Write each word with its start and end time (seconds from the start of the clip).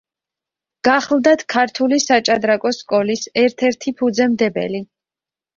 გახლდათ, 0.87 1.43
ქართული 1.55 1.99
საჭადრაკო 2.05 2.71
სკოლის 2.79 3.29
ერთ-ერთი 3.45 3.95
ფუძემდებელი. 4.01 4.83